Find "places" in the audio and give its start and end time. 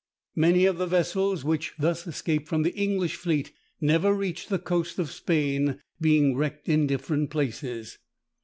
7.29-7.99